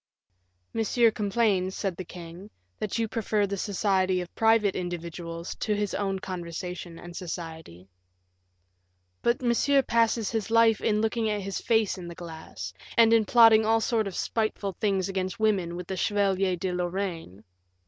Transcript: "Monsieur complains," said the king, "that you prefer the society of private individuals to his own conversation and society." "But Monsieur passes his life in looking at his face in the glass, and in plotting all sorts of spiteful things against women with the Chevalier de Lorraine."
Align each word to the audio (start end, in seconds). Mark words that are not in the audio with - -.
"Monsieur 0.73 1.11
complains," 1.11 1.75
said 1.75 1.95
the 1.95 2.03
king, 2.03 2.49
"that 2.79 2.97
you 2.97 3.07
prefer 3.07 3.45
the 3.45 3.55
society 3.55 4.19
of 4.19 4.33
private 4.33 4.75
individuals 4.75 5.53
to 5.59 5.75
his 5.75 5.93
own 5.93 6.17
conversation 6.17 6.97
and 6.97 7.15
society." 7.15 7.87
"But 9.21 9.43
Monsieur 9.43 9.83
passes 9.83 10.31
his 10.31 10.49
life 10.49 10.81
in 10.81 11.01
looking 11.01 11.29
at 11.29 11.41
his 11.41 11.61
face 11.61 11.99
in 11.99 12.07
the 12.07 12.15
glass, 12.15 12.73
and 12.97 13.13
in 13.13 13.25
plotting 13.25 13.63
all 13.63 13.79
sorts 13.79 14.07
of 14.07 14.15
spiteful 14.15 14.73
things 14.73 15.07
against 15.07 15.39
women 15.39 15.75
with 15.75 15.85
the 15.85 15.95
Chevalier 15.97 16.55
de 16.55 16.71
Lorraine." 16.73 17.43